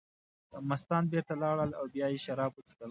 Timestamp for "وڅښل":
2.53-2.79